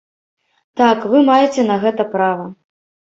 Так, 0.79 1.03
вы 1.11 1.21
маеце 1.27 1.65
на 1.67 1.75
гэта 1.83 2.07
права. 2.15 2.49